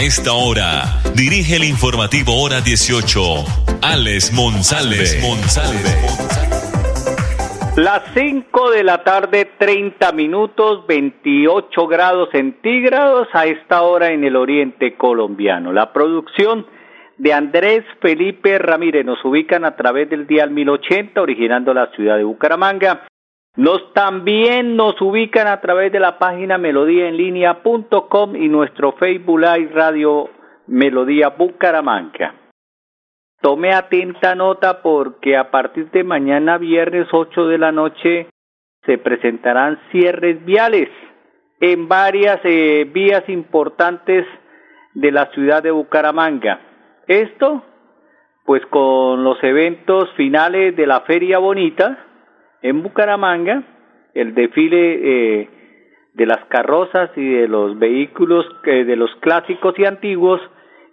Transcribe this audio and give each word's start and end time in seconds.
A 0.00 0.02
esta 0.02 0.32
hora, 0.32 1.02
dirige 1.14 1.56
el 1.56 1.64
informativo 1.64 2.32
Hora 2.42 2.62
18, 2.62 3.20
Alex 3.82 4.32
Monsalve. 4.32 4.96
Las 7.76 8.02
5 8.14 8.70
de 8.70 8.82
la 8.82 9.04
tarde, 9.04 9.50
30 9.58 10.10
minutos, 10.12 10.86
28 10.86 11.86
grados 11.86 12.30
centígrados 12.32 13.28
a 13.34 13.44
esta 13.44 13.82
hora 13.82 14.10
en 14.12 14.24
el 14.24 14.36
oriente 14.36 14.96
colombiano. 14.96 15.70
La 15.70 15.92
producción 15.92 16.64
de 17.18 17.34
Andrés 17.34 17.84
Felipe 18.00 18.58
Ramírez 18.58 19.04
nos 19.04 19.22
ubican 19.22 19.66
a 19.66 19.76
través 19.76 20.08
del 20.08 20.26
dial 20.26 20.50
1080, 20.50 21.20
originando 21.20 21.74
la 21.74 21.90
ciudad 21.94 22.16
de 22.16 22.24
Bucaramanga. 22.24 23.06
Nos 23.60 23.92
también 23.92 24.74
nos 24.74 24.98
ubican 25.02 25.46
a 25.46 25.60
través 25.60 25.92
de 25.92 26.00
la 26.00 26.18
página 26.18 26.56
melodíaenlínea.com 26.56 28.34
y 28.34 28.48
nuestro 28.48 28.92
Facebook 28.92 29.38
Live 29.38 29.72
Radio 29.74 30.30
Melodía 30.66 31.28
Bucaramanga. 31.28 32.36
Tome 33.42 33.74
atenta 33.74 34.34
nota 34.34 34.80
porque 34.80 35.36
a 35.36 35.50
partir 35.50 35.90
de 35.90 36.04
mañana 36.04 36.56
viernes 36.56 37.08
8 37.12 37.48
de 37.48 37.58
la 37.58 37.70
noche 37.70 38.28
se 38.86 38.96
presentarán 38.96 39.78
cierres 39.90 40.42
viales 40.42 40.88
en 41.60 41.86
varias 41.86 42.40
eh, 42.44 42.88
vías 42.90 43.28
importantes 43.28 44.24
de 44.94 45.12
la 45.12 45.26
ciudad 45.32 45.62
de 45.62 45.70
Bucaramanga. 45.70 46.60
Esto 47.06 47.62
pues 48.46 48.64
con 48.70 49.22
los 49.22 49.36
eventos 49.44 50.10
finales 50.16 50.74
de 50.76 50.86
la 50.86 51.02
Feria 51.02 51.38
Bonita, 51.38 52.06
en 52.62 52.82
Bucaramanga 52.82 53.62
el 54.14 54.34
desfile 54.34 55.40
eh, 55.40 55.48
de 56.14 56.26
las 56.26 56.44
carrozas 56.46 57.10
y 57.16 57.24
de 57.24 57.48
los 57.48 57.78
vehículos 57.78 58.46
eh, 58.64 58.84
de 58.84 58.96
los 58.96 59.10
clásicos 59.20 59.78
y 59.78 59.84
antiguos 59.84 60.40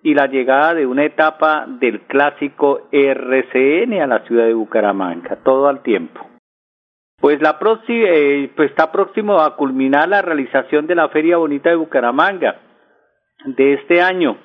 y 0.04 0.14
la 0.14 0.28
llegada 0.28 0.73
de 0.73 0.86
una 0.86 1.04
etapa 1.04 1.66
del 1.68 2.02
clásico 2.02 2.88
RCN 2.92 4.02
a 4.02 4.08
la 4.08 4.20
ciudad 4.26 4.45
de 4.45 4.54
Bucaramanga, 4.54 5.38
todo 5.44 5.68
al 5.68 5.82
tiempo. 5.82 6.26
Pues 7.20 7.42
la 7.42 7.58
eh, 7.88 8.52
pues 8.56 8.70
está 8.70 8.92
próximo 8.92 9.42
a 9.42 9.56
culminar 9.56 10.08
la 10.08 10.22
realización 10.22 10.86
de 10.86 10.95
la 10.95 11.10
Feria 11.10 11.38
Bonita 11.38 11.70
de 11.70 11.76
Bucaramanga 11.76 12.62
de 13.44 13.73
este 13.73 14.02
año, 14.02 14.38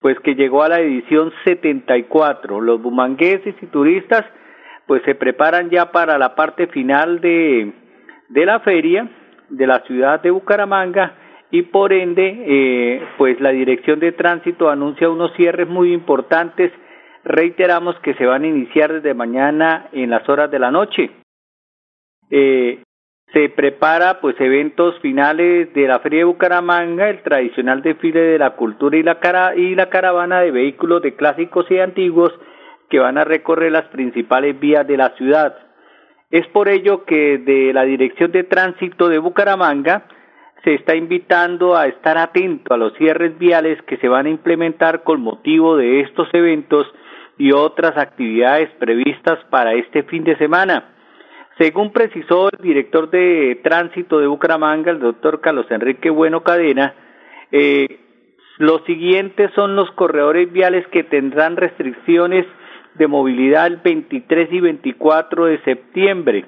pues 0.00 0.18
que 0.20 0.34
llegó 0.34 0.64
a 0.64 0.68
la 0.68 0.80
edición 0.80 1.32
74. 1.44 2.60
Los 2.60 2.82
bumangueses 2.82 3.54
y 3.62 3.66
turistas 3.66 4.24
pues 4.90 5.04
se 5.04 5.14
preparan 5.14 5.70
ya 5.70 5.92
para 5.92 6.18
la 6.18 6.34
parte 6.34 6.66
final 6.66 7.20
de, 7.20 7.72
de 8.28 8.44
la 8.44 8.58
feria 8.58 9.08
de 9.48 9.64
la 9.64 9.84
ciudad 9.86 10.20
de 10.20 10.32
Bucaramanga 10.32 11.14
y 11.52 11.62
por 11.62 11.92
ende 11.92 12.44
eh, 12.44 13.06
pues 13.16 13.40
la 13.40 13.50
dirección 13.50 14.00
de 14.00 14.10
tránsito 14.10 14.68
anuncia 14.68 15.08
unos 15.08 15.32
cierres 15.36 15.68
muy 15.68 15.92
importantes. 15.92 16.72
Reiteramos 17.22 18.00
que 18.00 18.14
se 18.14 18.26
van 18.26 18.42
a 18.42 18.48
iniciar 18.48 18.94
desde 18.94 19.14
mañana 19.14 19.86
en 19.92 20.10
las 20.10 20.28
horas 20.28 20.50
de 20.50 20.58
la 20.58 20.72
noche. 20.72 21.12
Eh, 22.28 22.82
se 23.32 23.48
prepara 23.48 24.20
pues 24.20 24.34
eventos 24.40 24.98
finales 24.98 25.72
de 25.72 25.86
la 25.86 26.00
feria 26.00 26.18
de 26.18 26.24
Bucaramanga 26.24 27.08
el 27.08 27.22
tradicional 27.22 27.80
desfile 27.80 28.22
de 28.22 28.38
la 28.40 28.56
cultura 28.56 28.96
y 28.96 29.04
la 29.04 29.20
cara 29.20 29.54
y 29.54 29.76
la 29.76 29.88
caravana 29.88 30.40
de 30.40 30.50
vehículos 30.50 31.00
de 31.00 31.14
clásicos 31.14 31.70
y 31.70 31.78
antiguos 31.78 32.32
que 32.90 32.98
van 32.98 33.16
a 33.16 33.24
recorrer 33.24 33.72
las 33.72 33.86
principales 33.86 34.58
vías 34.58 34.86
de 34.86 34.96
la 34.96 35.10
ciudad. 35.16 35.56
Es 36.30 36.46
por 36.48 36.68
ello 36.68 37.04
que 37.04 37.38
de 37.38 37.72
la 37.72 37.84
Dirección 37.84 38.30
de 38.32 38.44
Tránsito 38.44 39.08
de 39.08 39.18
Bucaramanga 39.18 40.04
se 40.62 40.74
está 40.74 40.94
invitando 40.94 41.76
a 41.76 41.86
estar 41.86 42.18
atento 42.18 42.74
a 42.74 42.76
los 42.76 42.92
cierres 42.94 43.38
viales 43.38 43.80
que 43.82 43.96
se 43.96 44.08
van 44.08 44.26
a 44.26 44.30
implementar 44.30 45.02
con 45.02 45.20
motivo 45.22 45.76
de 45.76 46.00
estos 46.00 46.28
eventos 46.34 46.86
y 47.38 47.52
otras 47.52 47.96
actividades 47.96 48.68
previstas 48.78 49.38
para 49.48 49.72
este 49.72 50.02
fin 50.02 50.24
de 50.24 50.36
semana. 50.36 50.90
Según 51.58 51.92
precisó 51.92 52.50
el 52.50 52.62
director 52.62 53.10
de 53.10 53.58
tránsito 53.62 54.18
de 54.18 54.26
Bucaramanga, 54.26 54.90
el 54.90 55.00
doctor 55.00 55.40
Carlos 55.40 55.66
Enrique 55.70 56.10
Bueno 56.10 56.42
Cadena, 56.42 56.94
eh, 57.50 57.98
los 58.58 58.84
siguientes 58.84 59.50
son 59.54 59.74
los 59.74 59.90
corredores 59.92 60.52
viales 60.52 60.86
que 60.88 61.02
tendrán 61.02 61.56
restricciones 61.56 62.46
de 62.94 63.06
movilidad 63.06 63.66
el 63.66 63.76
23 63.78 64.52
y 64.52 64.60
24 64.60 65.46
de 65.46 65.62
septiembre. 65.62 66.44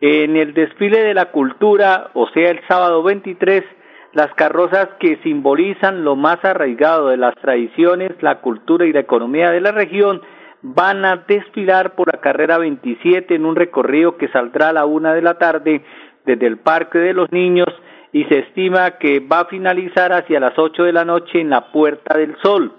En 0.00 0.36
el 0.36 0.54
desfile 0.54 1.00
de 1.00 1.14
la 1.14 1.26
cultura, 1.30 2.10
o 2.14 2.28
sea, 2.28 2.50
el 2.50 2.60
sábado 2.68 3.02
23, 3.02 3.64
las 4.12 4.32
carrozas 4.34 4.88
que 5.00 5.18
simbolizan 5.22 6.04
lo 6.04 6.16
más 6.16 6.44
arraigado 6.44 7.08
de 7.08 7.16
las 7.16 7.34
tradiciones, 7.36 8.12
la 8.20 8.40
cultura 8.40 8.86
y 8.86 8.92
la 8.92 9.00
economía 9.00 9.50
de 9.50 9.60
la 9.60 9.72
región 9.72 10.22
van 10.62 11.04
a 11.04 11.24
desfilar 11.28 11.94
por 11.94 12.12
la 12.12 12.20
carrera 12.20 12.58
27 12.58 13.34
en 13.34 13.44
un 13.44 13.56
recorrido 13.56 14.16
que 14.16 14.28
saldrá 14.28 14.70
a 14.70 14.72
la 14.72 14.86
una 14.86 15.12
de 15.12 15.22
la 15.22 15.34
tarde 15.34 15.82
desde 16.24 16.46
el 16.46 16.58
Parque 16.58 16.98
de 16.98 17.12
los 17.12 17.30
Niños 17.32 17.68
y 18.12 18.24
se 18.24 18.38
estima 18.38 18.92
que 18.92 19.20
va 19.20 19.40
a 19.40 19.44
finalizar 19.46 20.12
hacia 20.12 20.40
las 20.40 20.58
8 20.58 20.84
de 20.84 20.92
la 20.92 21.04
noche 21.04 21.40
en 21.40 21.50
la 21.50 21.72
Puerta 21.72 22.16
del 22.16 22.36
Sol. 22.42 22.72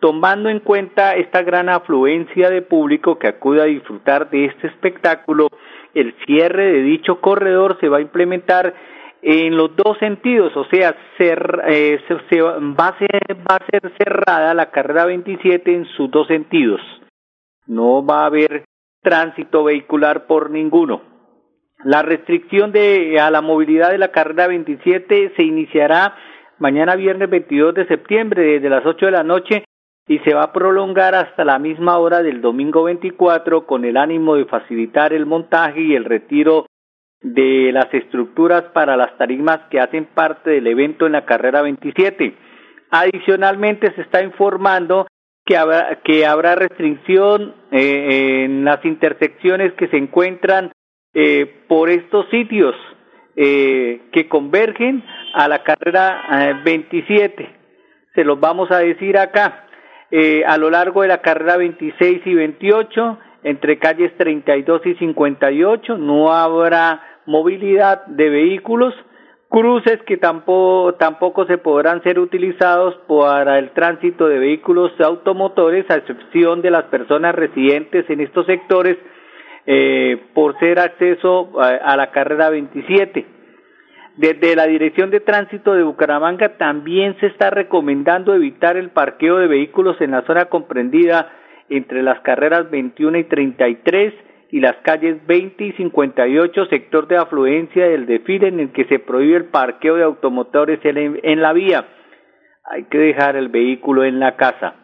Tomando 0.00 0.48
en 0.48 0.60
cuenta 0.60 1.14
esta 1.14 1.42
gran 1.42 1.68
afluencia 1.68 2.48
de 2.48 2.62
público 2.62 3.18
que 3.18 3.28
acude 3.28 3.60
a 3.60 3.66
disfrutar 3.66 4.30
de 4.30 4.46
este 4.46 4.68
espectáculo, 4.68 5.48
el 5.94 6.14
cierre 6.24 6.72
de 6.72 6.82
dicho 6.82 7.20
corredor 7.20 7.76
se 7.80 7.88
va 7.88 7.98
a 7.98 8.02
implementar 8.02 8.74
en 9.22 9.54
los 9.56 9.76
dos 9.76 9.98
sentidos, 9.98 10.56
o 10.56 10.64
sea, 10.64 10.96
eh, 11.18 11.98
va, 12.08 12.88
a 12.88 12.98
ser, 12.98 13.20
va 13.50 13.56
a 13.56 13.66
ser 13.70 13.92
cerrada 13.98 14.54
la 14.54 14.70
carrera 14.70 15.04
27 15.04 15.74
en 15.74 15.84
sus 15.84 16.10
dos 16.10 16.26
sentidos. 16.26 16.80
No 17.66 18.04
va 18.04 18.22
a 18.22 18.26
haber 18.26 18.64
tránsito 19.02 19.64
vehicular 19.64 20.26
por 20.26 20.50
ninguno. 20.50 21.02
La 21.84 22.00
restricción 22.00 22.72
de, 22.72 23.20
a 23.20 23.30
la 23.30 23.42
movilidad 23.42 23.90
de 23.90 23.98
la 23.98 24.08
carrera 24.08 24.46
27 24.46 25.34
se 25.36 25.42
iniciará 25.42 26.14
mañana 26.58 26.96
viernes 26.96 27.28
22 27.28 27.74
de 27.74 27.86
septiembre 27.86 28.42
desde 28.42 28.70
las 28.70 28.84
8 28.86 29.06
de 29.06 29.12
la 29.12 29.22
noche 29.22 29.64
y 30.10 30.18
se 30.24 30.34
va 30.34 30.42
a 30.42 30.52
prolongar 30.52 31.14
hasta 31.14 31.44
la 31.44 31.60
misma 31.60 31.98
hora 31.98 32.20
del 32.20 32.40
domingo 32.40 32.82
24 32.82 33.64
con 33.64 33.84
el 33.84 33.96
ánimo 33.96 34.34
de 34.34 34.44
facilitar 34.44 35.12
el 35.12 35.24
montaje 35.24 35.82
y 35.82 35.94
el 35.94 36.04
retiro 36.04 36.66
de 37.22 37.70
las 37.72 37.94
estructuras 37.94 38.64
para 38.72 38.96
las 38.96 39.16
tarimas 39.18 39.60
que 39.70 39.78
hacen 39.78 40.06
parte 40.06 40.50
del 40.50 40.66
evento 40.66 41.06
en 41.06 41.12
la 41.12 41.24
carrera 41.24 41.62
27. 41.62 42.34
Adicionalmente 42.90 43.94
se 43.94 44.00
está 44.00 44.20
informando 44.20 45.06
que 45.46 45.56
habrá, 45.56 46.00
que 46.02 46.26
habrá 46.26 46.56
restricción 46.56 47.54
eh, 47.70 48.46
en 48.46 48.64
las 48.64 48.84
intersecciones 48.84 49.74
que 49.74 49.86
se 49.90 49.96
encuentran 49.96 50.72
eh, 51.14 51.62
por 51.68 51.88
estos 51.88 52.28
sitios 52.30 52.74
eh, 53.36 54.00
que 54.10 54.28
convergen 54.28 55.04
a 55.34 55.46
la 55.46 55.62
carrera 55.62 56.58
27. 56.64 57.48
Se 58.16 58.24
los 58.24 58.40
vamos 58.40 58.72
a 58.72 58.78
decir 58.78 59.16
acá 59.16 59.66
eh, 60.10 60.42
a 60.46 60.58
lo 60.58 60.70
largo 60.70 61.02
de 61.02 61.08
la 61.08 61.22
carrera 61.22 61.56
26 61.56 62.22
y 62.24 62.34
28, 62.34 63.18
entre 63.44 63.78
calles 63.78 64.12
32 64.16 64.86
y 64.86 64.94
58, 64.96 65.98
no 65.98 66.32
habrá 66.32 67.02
movilidad 67.26 68.06
de 68.06 68.28
vehículos, 68.28 68.92
cruces 69.48 70.00
que 70.06 70.16
tampoco, 70.16 70.94
tampoco 70.94 71.46
se 71.46 71.58
podrán 71.58 72.02
ser 72.02 72.18
utilizados 72.18 72.96
para 73.06 73.58
el 73.58 73.70
tránsito 73.70 74.28
de 74.28 74.38
vehículos 74.38 74.92
automotores, 75.00 75.88
a 75.90 75.96
excepción 75.96 76.60
de 76.60 76.70
las 76.70 76.84
personas 76.84 77.34
residentes 77.34 78.08
en 78.10 78.20
estos 78.20 78.46
sectores, 78.46 78.96
eh, 79.66 80.20
por 80.34 80.58
ser 80.58 80.80
acceso 80.80 81.52
a, 81.60 81.68
a 81.68 81.96
la 81.96 82.10
carrera 82.10 82.50
27. 82.50 83.39
Desde 84.16 84.56
la 84.56 84.66
Dirección 84.66 85.10
de 85.10 85.20
Tránsito 85.20 85.72
de 85.72 85.82
Bucaramanga 85.82 86.56
también 86.56 87.16
se 87.20 87.26
está 87.26 87.50
recomendando 87.50 88.34
evitar 88.34 88.76
el 88.76 88.90
parqueo 88.90 89.38
de 89.38 89.46
vehículos 89.46 90.00
en 90.00 90.10
la 90.10 90.22
zona 90.22 90.46
comprendida 90.46 91.32
entre 91.68 92.02
las 92.02 92.20
carreras 92.20 92.70
21 92.70 93.18
y 93.18 93.24
33 93.24 94.14
y 94.50 94.60
las 94.60 94.76
calles 94.82 95.24
20 95.26 95.64
y 95.64 95.72
58, 95.72 96.66
sector 96.66 97.06
de 97.06 97.16
afluencia 97.16 97.86
del 97.86 98.06
desfile 98.06 98.48
en 98.48 98.60
el 98.60 98.72
que 98.72 98.84
se 98.86 98.98
prohíbe 98.98 99.36
el 99.36 99.44
parqueo 99.44 99.94
de 99.94 100.02
automotores 100.02 100.80
en 100.82 101.40
la 101.40 101.52
vía. 101.52 101.86
hay 102.64 102.84
que 102.84 102.98
dejar 102.98 103.36
el 103.36 103.48
vehículo 103.48 104.04
en 104.04 104.20
la 104.20 104.36
casa. 104.36 104.74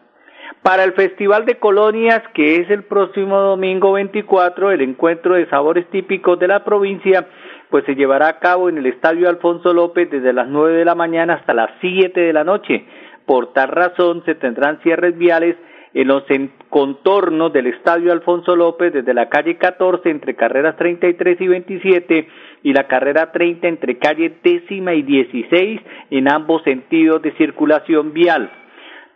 Para 0.63 0.83
el 0.83 0.93
Festival 0.93 1.45
de 1.45 1.55
Colonias, 1.55 2.21
que 2.33 2.57
es 2.57 2.69
el 2.69 2.83
próximo 2.83 3.39
domingo 3.39 3.93
24, 3.93 4.71
el 4.71 4.81
encuentro 4.81 5.35
de 5.35 5.47
sabores 5.49 5.87
típicos 5.89 6.39
de 6.39 6.47
la 6.47 6.63
provincia, 6.63 7.27
pues 7.69 7.85
se 7.85 7.95
llevará 7.95 8.27
a 8.27 8.39
cabo 8.39 8.69
en 8.69 8.77
el 8.77 8.85
Estadio 8.85 9.29
Alfonso 9.29 9.73
López 9.73 10.09
desde 10.09 10.33
las 10.33 10.47
9 10.47 10.77
de 10.77 10.85
la 10.85 10.95
mañana 10.95 11.35
hasta 11.35 11.53
las 11.53 11.71
7 11.81 12.19
de 12.19 12.33
la 12.33 12.43
noche. 12.43 12.85
Por 13.25 13.53
tal 13.53 13.69
razón 13.69 14.23
se 14.25 14.35
tendrán 14.35 14.79
cierres 14.81 15.17
viales 15.17 15.57
en 15.93 16.07
los 16.07 16.23
contornos 16.69 17.51
del 17.51 17.67
Estadio 17.67 18.11
Alfonso 18.11 18.55
López 18.55 18.93
desde 18.93 19.13
la 19.13 19.29
calle 19.29 19.57
14 19.57 20.09
entre 20.09 20.35
carreras 20.35 20.77
33 20.77 21.41
y 21.41 21.47
27 21.47 22.27
y 22.63 22.73
la 22.73 22.87
carrera 22.87 23.31
30 23.31 23.67
entre 23.67 23.97
calle 23.97 24.37
décima 24.43 24.93
y 24.93 25.01
16 25.01 25.81
en 26.11 26.31
ambos 26.31 26.63
sentidos 26.63 27.21
de 27.21 27.31
circulación 27.33 28.13
vial. 28.13 28.51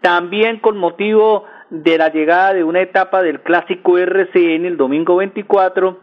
También 0.02 0.60
con 0.60 0.78
motivo 0.78 1.46
de 1.70 1.98
la 1.98 2.10
llegada 2.10 2.54
de 2.54 2.64
una 2.64 2.82
etapa 2.82 3.22
del 3.22 3.42
clásico 3.42 3.98
RCN 3.98 4.66
el 4.66 4.78
domingo 4.78 5.18
24, 5.18 6.00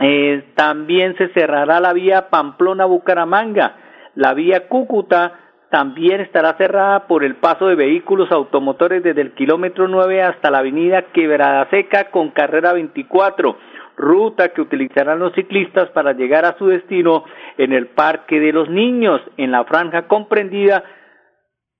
eh, 0.00 0.44
también 0.54 1.14
se 1.16 1.28
cerrará 1.28 1.78
la 1.78 1.92
vía 1.92 2.30
Pamplona-Bucaramanga. 2.30 3.76
La 4.14 4.32
vía 4.32 4.66
Cúcuta 4.66 5.38
también 5.70 6.22
estará 6.22 6.54
cerrada 6.54 7.06
por 7.06 7.22
el 7.22 7.36
paso 7.36 7.68
de 7.68 7.74
vehículos 7.74 8.32
automotores 8.32 9.02
desde 9.02 9.20
el 9.20 9.34
kilómetro 9.34 9.88
9 9.88 10.22
hasta 10.22 10.50
la 10.50 10.58
avenida 10.58 11.12
Quebrada 11.12 11.68
Seca 11.70 12.10
con 12.10 12.30
carrera 12.30 12.72
24, 12.72 13.56
ruta 13.96 14.48
que 14.48 14.62
utilizarán 14.62 15.18
los 15.18 15.34
ciclistas 15.34 15.90
para 15.90 16.12
llegar 16.12 16.44
a 16.46 16.56
su 16.56 16.66
destino 16.66 17.24
en 17.58 17.72
el 17.72 17.88
Parque 17.88 18.40
de 18.40 18.52
los 18.52 18.70
Niños, 18.70 19.20
en 19.36 19.52
la 19.52 19.64
franja 19.64 20.08
comprendida 20.08 20.82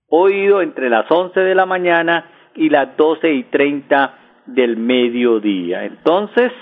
oído 0.08 0.60
entre 0.60 0.90
las 0.90 1.10
11 1.10 1.40
de 1.40 1.54
la 1.54 1.64
mañana 1.64 2.26
y 2.54 2.68
las 2.68 2.96
12 2.96 3.32
y 3.32 3.44
30 3.44 4.14
del 4.46 4.76
mediodía. 4.76 5.84
Entonces, 5.84 6.52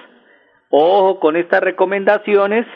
ojo 0.71 1.21
con 1.21 1.37
estas 1.37 1.61
recomendaciones 1.61 2.67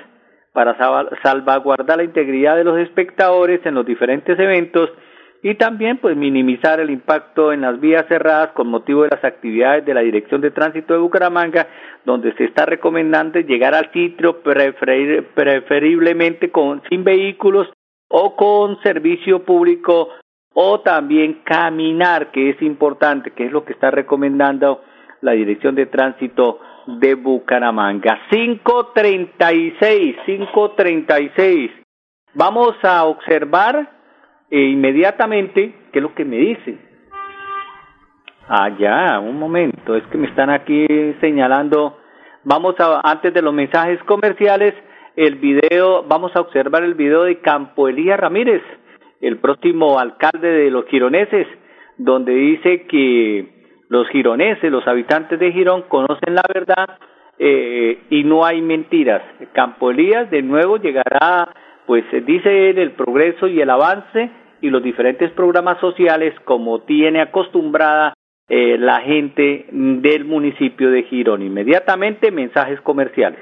para 0.52 0.76
salvaguardar 1.22 1.98
la 1.98 2.04
integridad 2.04 2.56
de 2.56 2.64
los 2.64 2.78
espectadores 2.78 3.64
en 3.64 3.74
los 3.74 3.86
diferentes 3.86 4.38
eventos 4.38 4.90
y 5.42 5.56
también 5.56 5.98
pues 5.98 6.16
minimizar 6.16 6.78
el 6.78 6.90
impacto 6.90 7.52
en 7.52 7.62
las 7.62 7.80
vías 7.80 8.06
cerradas 8.06 8.52
con 8.52 8.68
motivo 8.68 9.02
de 9.02 9.10
las 9.10 9.24
actividades 9.24 9.84
de 9.84 9.94
la 9.94 10.02
Dirección 10.02 10.40
de 10.40 10.52
Tránsito 10.52 10.94
de 10.94 11.00
Bucaramanga, 11.00 11.66
donde 12.04 12.32
se 12.34 12.44
está 12.44 12.64
recomendando 12.64 13.40
llegar 13.40 13.74
al 13.74 13.90
sitio 13.92 14.40
preferiblemente 14.42 16.50
con 16.50 16.82
sin 16.88 17.02
vehículos 17.02 17.68
o 18.08 18.36
con 18.36 18.80
servicio 18.82 19.44
público 19.44 20.10
o 20.54 20.80
también 20.80 21.40
caminar, 21.44 22.30
que 22.30 22.50
es 22.50 22.62
importante, 22.62 23.32
que 23.32 23.46
es 23.46 23.52
lo 23.52 23.64
que 23.64 23.72
está 23.72 23.90
recomendando 23.90 24.82
la 25.22 25.32
Dirección 25.32 25.74
de 25.74 25.86
Tránsito 25.86 26.60
de 26.86 27.14
Bucaramanga. 27.14 28.20
536, 28.30 30.16
536. 30.26 31.70
Vamos 32.34 32.74
a 32.82 33.04
observar 33.04 33.90
eh, 34.50 34.60
inmediatamente 34.60 35.74
qué 35.92 35.98
es 35.98 36.02
lo 36.02 36.14
que 36.14 36.24
me 36.24 36.36
dicen. 36.36 36.80
Ah, 38.48 38.70
ya, 38.78 39.20
un 39.20 39.38
momento, 39.38 39.94
es 39.94 40.04
que 40.08 40.18
me 40.18 40.28
están 40.28 40.50
aquí 40.50 40.86
señalando. 41.20 41.98
Vamos 42.44 42.74
a, 42.80 43.00
antes 43.04 43.32
de 43.32 43.42
los 43.42 43.54
mensajes 43.54 44.02
comerciales, 44.04 44.74
el 45.16 45.36
video, 45.36 46.02
vamos 46.04 46.34
a 46.34 46.40
observar 46.40 46.82
el 46.82 46.94
video 46.94 47.24
de 47.24 47.40
Campo 47.40 47.88
Elías 47.88 48.18
Ramírez 48.18 48.62
el 49.22 49.38
próximo 49.38 49.98
alcalde 49.98 50.48
de 50.48 50.70
los 50.70 50.84
gironeses, 50.86 51.46
donde 51.96 52.32
dice 52.34 52.82
que 52.82 53.51
los 53.92 54.08
gironeses, 54.08 54.72
los 54.72 54.88
habitantes 54.88 55.38
de 55.38 55.52
Girón, 55.52 55.82
conocen 55.82 56.34
la 56.34 56.44
verdad 56.52 56.96
eh, 57.38 58.04
y 58.08 58.24
no 58.24 58.46
hay 58.46 58.62
mentiras. 58.62 59.20
Campo 59.52 59.90
Elías 59.90 60.30
de 60.30 60.40
nuevo 60.40 60.78
llegará, 60.78 61.50
pues 61.84 62.02
dice 62.24 62.70
él, 62.70 62.78
el 62.78 62.92
progreso 62.92 63.48
y 63.48 63.60
el 63.60 63.68
avance 63.68 64.30
y 64.62 64.70
los 64.70 64.82
diferentes 64.82 65.30
programas 65.32 65.78
sociales 65.78 66.32
como 66.46 66.80
tiene 66.84 67.20
acostumbrada 67.20 68.14
eh, 68.48 68.78
la 68.78 69.00
gente 69.02 69.66
del 69.70 70.24
municipio 70.24 70.90
de 70.90 71.02
Girón. 71.02 71.42
Inmediatamente 71.42 72.30
mensajes 72.30 72.80
comerciales. 72.80 73.40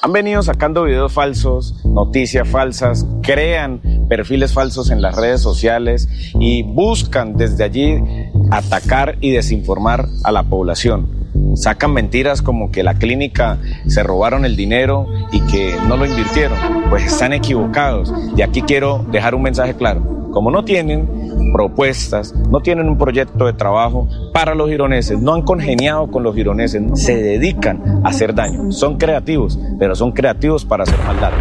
Han 0.00 0.12
venido 0.12 0.42
sacando 0.42 0.82
videos 0.82 1.12
falsos, 1.12 1.74
noticias 1.84 2.48
falsas, 2.48 3.06
crean 3.22 3.80
perfiles 4.08 4.52
falsos 4.52 4.90
en 4.90 5.00
las 5.00 5.14
redes 5.14 5.40
sociales 5.40 6.08
y 6.40 6.64
buscan 6.64 7.36
desde 7.36 7.62
allí 7.64 8.02
atacar 8.50 9.16
y 9.20 9.30
desinformar 9.30 10.08
a 10.24 10.32
la 10.32 10.42
población. 10.42 11.22
Sacan 11.54 11.92
mentiras 11.92 12.42
como 12.42 12.70
que 12.70 12.82
la 12.82 12.94
clínica 12.94 13.58
se 13.86 14.02
robaron 14.02 14.44
el 14.44 14.56
dinero 14.56 15.06
y 15.32 15.40
que 15.42 15.76
no 15.86 15.96
lo 15.96 16.06
invirtieron. 16.06 16.58
Pues 16.90 17.04
están 17.04 17.32
equivocados. 17.32 18.12
Y 18.36 18.42
aquí 18.42 18.62
quiero 18.62 19.06
dejar 19.10 19.34
un 19.34 19.42
mensaje 19.42 19.74
claro. 19.74 20.21
Como 20.32 20.50
no 20.50 20.64
tienen 20.64 21.52
propuestas, 21.52 22.34
no 22.50 22.60
tienen 22.60 22.88
un 22.88 22.98
proyecto 22.98 23.46
de 23.46 23.52
trabajo 23.52 24.08
para 24.32 24.54
los 24.54 24.68
gironeses, 24.68 25.20
no 25.20 25.34
han 25.34 25.42
congeniado 25.42 26.10
con 26.10 26.22
los 26.22 26.34
gironeses, 26.34 26.82
se 26.94 27.16
dedican 27.16 28.00
a 28.02 28.08
hacer 28.08 28.34
daño. 28.34 28.72
Son 28.72 28.96
creativos, 28.96 29.58
pero 29.78 29.94
son 29.94 30.12
creativos 30.12 30.64
para 30.64 30.84
hacer 30.84 30.98
maldad. 31.06 31.32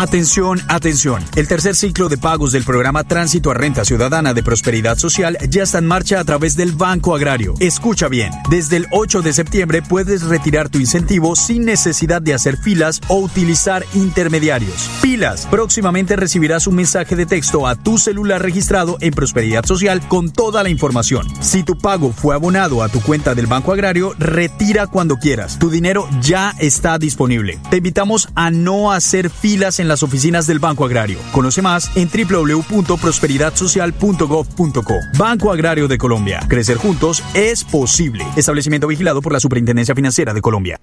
Atención, 0.00 0.58
atención. 0.68 1.22
El 1.36 1.46
tercer 1.46 1.76
ciclo 1.76 2.08
de 2.08 2.16
pagos 2.16 2.52
del 2.52 2.64
programa 2.64 3.04
Tránsito 3.04 3.50
a 3.50 3.54
Renta 3.54 3.84
Ciudadana 3.84 4.32
de 4.32 4.42
Prosperidad 4.42 4.96
Social 4.96 5.36
ya 5.50 5.64
está 5.64 5.76
en 5.76 5.86
marcha 5.86 6.18
a 6.18 6.24
través 6.24 6.56
del 6.56 6.72
Banco 6.72 7.14
Agrario. 7.14 7.52
Escucha 7.60 8.08
bien, 8.08 8.32
desde 8.48 8.78
el 8.78 8.86
8 8.92 9.20
de 9.20 9.34
septiembre 9.34 9.82
puedes 9.82 10.22
retirar 10.22 10.70
tu 10.70 10.78
incentivo 10.78 11.36
sin 11.36 11.66
necesidad 11.66 12.22
de 12.22 12.32
hacer 12.32 12.56
filas 12.56 13.02
o 13.08 13.18
utilizar 13.18 13.84
intermediarios. 13.92 14.88
Pilas, 15.02 15.46
próximamente 15.50 16.16
recibirás 16.16 16.66
un 16.66 16.76
mensaje 16.76 17.14
de 17.14 17.26
texto 17.26 17.66
a 17.66 17.74
tu 17.74 17.98
celular 17.98 18.40
registrado 18.40 18.96
en 19.02 19.12
Prosperidad 19.12 19.66
Social 19.66 20.00
con 20.08 20.30
toda 20.30 20.62
la 20.62 20.70
información. 20.70 21.28
Si 21.42 21.62
tu 21.62 21.76
pago 21.76 22.10
fue 22.10 22.34
abonado 22.34 22.82
a 22.82 22.88
tu 22.88 23.02
cuenta 23.02 23.34
del 23.34 23.48
Banco 23.48 23.70
Agrario, 23.70 24.14
retira 24.18 24.86
cuando 24.86 25.18
quieras. 25.18 25.58
Tu 25.58 25.68
dinero 25.68 26.08
ya 26.22 26.54
está 26.58 26.98
disponible. 26.98 27.58
Te 27.68 27.76
invitamos 27.76 28.30
a 28.34 28.50
no 28.50 28.92
hacer 28.92 29.28
filas 29.28 29.78
en 29.78 29.89
las 29.90 30.02
oficinas 30.02 30.46
del 30.46 30.58
Banco 30.58 30.86
Agrario. 30.86 31.18
Conoce 31.32 31.60
más 31.60 31.90
en 31.96 32.08
www.prosperidadsocial.gov.co. 32.08 34.94
Banco 35.18 35.52
Agrario 35.52 35.86
de 35.86 35.98
Colombia. 35.98 36.40
Crecer 36.48 36.78
juntos 36.78 37.22
es 37.34 37.62
posible. 37.64 38.26
Establecimiento 38.36 38.86
vigilado 38.86 39.20
por 39.20 39.34
la 39.34 39.40
Superintendencia 39.40 39.94
Financiera 39.94 40.32
de 40.32 40.40
Colombia. 40.40 40.80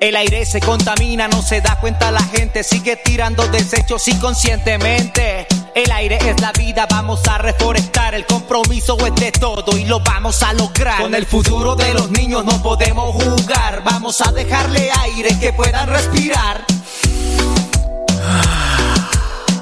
El 0.00 0.14
aire 0.14 0.46
se 0.46 0.60
contamina, 0.60 1.26
no 1.26 1.42
se 1.42 1.60
da 1.60 1.80
cuenta 1.80 2.12
la 2.12 2.22
gente, 2.22 2.62
sigue 2.62 2.94
tirando 3.04 3.44
desechos 3.48 4.06
inconscientemente. 4.06 5.48
El 5.74 5.90
aire 5.90 6.18
es 6.22 6.40
la 6.40 6.52
vida, 6.52 6.86
vamos 6.88 7.26
a 7.26 7.38
reforestar, 7.38 8.14
el 8.14 8.24
compromiso 8.24 8.96
es 9.04 9.12
de 9.16 9.32
todo 9.32 9.76
y 9.76 9.86
lo 9.86 9.98
vamos 9.98 10.44
a 10.44 10.52
lograr. 10.52 11.02
Con 11.02 11.16
el 11.16 11.26
futuro 11.26 11.74
de 11.74 11.94
los 11.94 12.12
niños 12.12 12.44
no 12.44 12.62
podemos 12.62 13.12
jugar, 13.12 13.82
vamos 13.84 14.20
a 14.20 14.30
dejarle 14.30 14.88
aire 15.02 15.36
que 15.40 15.52
puedan 15.52 15.88
respirar. 15.88 16.64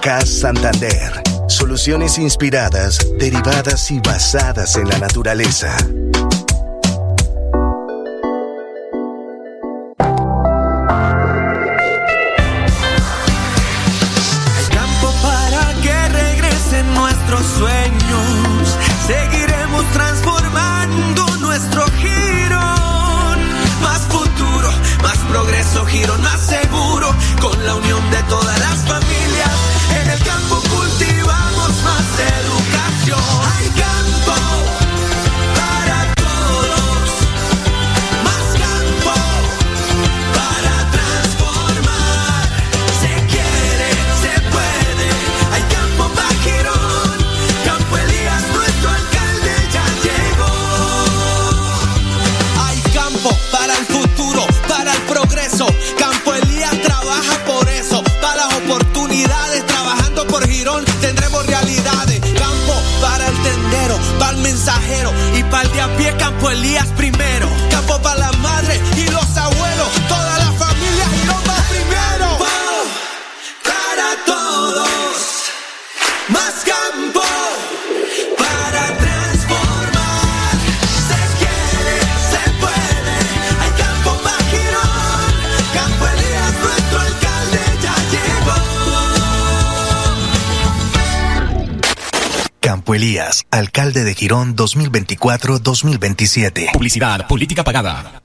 CAS 0.00 0.28
Santander. 0.28 1.22
Soluciones 1.48 2.18
inspiradas, 2.18 2.98
derivadas 3.18 3.90
y 3.90 4.00
basadas 4.00 4.76
en 4.76 4.88
la 4.88 4.98
naturaleza. 4.98 5.76
Elías, 92.96 93.46
alcalde 93.50 94.04
de 94.04 94.14
Girón 94.14 94.56
2024-2027. 94.56 96.72
Publicidad, 96.72 97.26
política 97.28 97.62
pagada. 97.62 98.22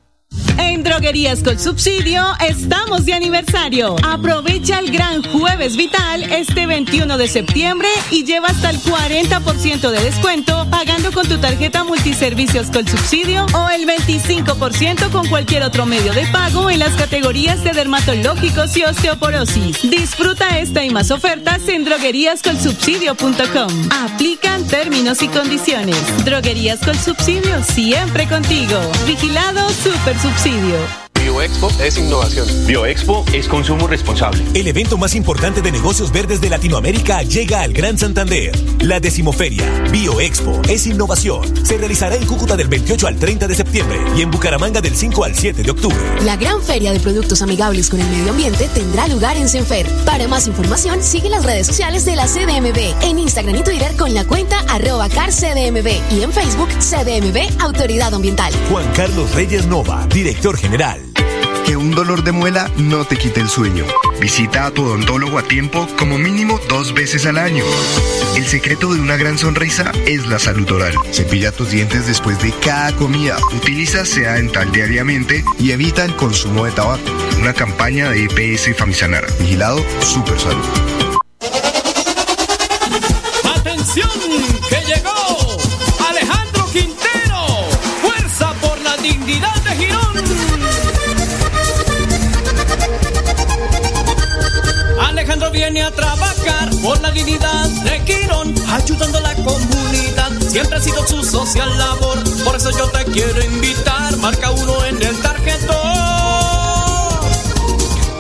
En 0.57 0.80
Droguerías 0.91 1.41
con 1.41 1.57
Subsidio 1.57 2.21
estamos 2.45 3.05
de 3.05 3.13
aniversario. 3.13 3.95
Aprovecha 4.03 4.79
el 4.79 4.91
gran 4.91 5.24
Jueves 5.24 5.77
Vital 5.77 6.24
este 6.33 6.65
21 6.65 7.17
de 7.17 7.29
septiembre 7.29 7.88
y 8.10 8.25
lleva 8.25 8.50
hasta 8.50 8.71
el 8.71 8.81
40% 8.81 9.89
de 9.89 10.03
descuento 10.03 10.67
pagando 10.69 11.13
con 11.13 11.29
tu 11.29 11.38
tarjeta 11.38 11.86
multiservicios 11.86 12.69
con 12.71 12.86
subsidio 12.86 13.45
o 13.53 13.69
el 13.69 13.88
25% 13.88 15.12
con 15.12 15.29
cualquier 15.29 15.63
otro 15.63 15.86
medio 15.86 16.12
de 16.12 16.27
pago 16.27 16.69
en 16.69 16.79
las 16.79 16.91
categorías 16.98 17.63
de 17.63 17.71
dermatológicos 17.71 18.75
y 18.75 18.83
osteoporosis. 18.83 19.83
Disfruta 19.83 20.60
esta 20.60 20.83
y 20.83 20.89
más 20.89 21.10
ofertas 21.10 21.69
en 21.69 21.86
drogueríascolsubsidio.com. 21.86 23.89
Aplican 23.91 24.67
términos 24.67 24.90
y 25.01 25.27
condiciones. 25.29 25.98
Droguerías 26.25 26.79
con 26.79 26.93
Subsidio 26.93 27.63
siempre 27.63 28.27
contigo. 28.27 28.79
Vigilado 29.08 29.67
Super 29.70 30.17
Subsidio. 30.20 31.10
Bioexpo 31.21 31.71
es 31.79 31.99
innovación. 31.99 32.47
Bioexpo 32.65 33.23
es 33.31 33.47
consumo 33.47 33.85
responsable. 33.85 34.43
El 34.55 34.67
evento 34.67 34.97
más 34.97 35.13
importante 35.13 35.61
de 35.61 35.71
negocios 35.71 36.11
verdes 36.11 36.41
de 36.41 36.49
Latinoamérica 36.49 37.21
llega 37.21 37.61
al 37.61 37.73
Gran 37.73 37.95
Santander. 37.95 38.51
La 38.79 38.99
decimoferia 38.99 39.63
Bioexpo 39.91 40.59
es 40.67 40.87
innovación. 40.87 41.43
Se 41.63 41.77
realizará 41.77 42.15
en 42.15 42.25
Cúcuta 42.25 42.57
del 42.57 42.69
28 42.69 43.05
al 43.05 43.17
30 43.17 43.47
de 43.47 43.53
septiembre 43.53 43.99
y 44.17 44.23
en 44.23 44.31
Bucaramanga 44.31 44.81
del 44.81 44.95
5 44.95 45.23
al 45.23 45.35
7 45.35 45.61
de 45.61 45.69
octubre. 45.69 45.97
La 46.25 46.37
gran 46.37 46.59
feria 46.59 46.91
de 46.91 46.99
productos 46.99 47.43
amigables 47.43 47.91
con 47.91 48.01
el 48.01 48.07
medio 48.07 48.31
ambiente 48.31 48.67
tendrá 48.73 49.07
lugar 49.07 49.37
en 49.37 49.47
Senfer. 49.47 49.85
Para 50.05 50.27
más 50.27 50.47
información, 50.47 51.03
sigue 51.03 51.29
las 51.29 51.45
redes 51.45 51.67
sociales 51.67 52.03
de 52.03 52.15
la 52.15 52.25
CDMB 52.25 53.03
en 53.03 53.19
Instagram 53.19 53.57
y 53.57 53.63
Twitter 53.63 53.95
con 53.95 54.15
la 54.15 54.25
cuenta 54.25 54.59
arroba 54.69 55.07
carcdmb 55.07 55.87
y 56.11 56.23
en 56.23 56.31
Facebook 56.31 56.69
CDMB 56.79 57.61
Autoridad 57.61 58.15
Ambiental. 58.15 58.51
Juan 58.71 58.85
Carlos 58.95 59.31
Reyes 59.35 59.67
Nova, 59.67 60.07
director 60.11 60.57
general. 60.57 61.10
Que 61.71 61.77
un 61.77 61.91
dolor 61.91 62.25
de 62.25 62.33
muela 62.33 62.69
no 62.75 63.05
te 63.05 63.15
quite 63.15 63.39
el 63.39 63.47
sueño. 63.47 63.85
Visita 64.19 64.65
a 64.65 64.71
tu 64.71 64.83
odontólogo 64.83 65.39
a 65.39 65.43
tiempo 65.43 65.87
como 65.97 66.17
mínimo 66.17 66.59
dos 66.67 66.93
veces 66.93 67.25
al 67.25 67.37
año. 67.37 67.63
El 68.35 68.45
secreto 68.45 68.93
de 68.93 68.99
una 68.99 69.15
gran 69.15 69.37
sonrisa 69.37 69.89
es 70.05 70.27
la 70.27 70.37
salud 70.37 70.69
oral. 70.69 70.95
Cepilla 71.13 71.53
tus 71.53 71.71
dientes 71.71 72.07
después 72.07 72.41
de 72.41 72.51
cada 72.51 72.93
comida. 72.97 73.37
Utiliza 73.55 74.03
sea 74.03 74.33
dental 74.33 74.69
diariamente 74.73 75.45
y 75.57 75.71
evita 75.71 76.03
el 76.03 76.17
consumo 76.17 76.65
de 76.65 76.73
tabaco. 76.73 77.09
Una 77.39 77.53
campaña 77.53 78.09
de 78.09 78.25
EPS 78.25 78.75
Famisanar. 78.75 79.25
Vigilado 79.39 79.81
Super 80.01 80.37
Salud. 80.37 81.10
Viene 95.61 95.83
a 95.83 95.91
trabajar 95.91 96.71
por 96.81 96.99
la 97.01 97.11
dignidad 97.11 97.69
de 97.83 98.03
Quirón, 98.03 98.51
ayudando 98.67 99.19
a 99.19 99.21
la 99.21 99.35
comunidad. 99.35 100.31
Siempre 100.49 100.77
ha 100.77 100.81
sido 100.81 101.05
su 101.05 101.23
social 101.23 101.77
labor. 101.77 102.17
Por 102.43 102.55
eso 102.55 102.71
yo 102.71 102.87
te 102.87 103.05
quiero 103.05 103.43
invitar. 103.43 104.17
Marca 104.17 104.49
uno 104.49 104.83
en 104.85 104.99
el 105.03 105.15
tarjetón. 105.21 105.77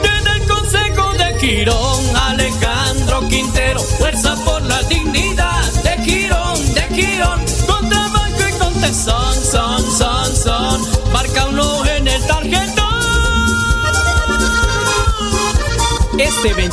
Desde 0.03 0.37
el 0.37 0.47
Consejo 0.47 1.13
de 1.13 1.35
Quirón, 1.37 2.15
Alejandro 2.15 3.27
Quintero. 3.27 3.79
Fuerza 3.79 4.35
por 4.45 4.61
la 4.61 4.83